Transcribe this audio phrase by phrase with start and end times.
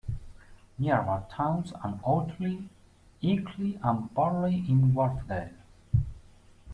[0.79, 2.67] Nearby towns are Otley,
[3.21, 5.53] Ilkley and Burley-in-Wharfedale.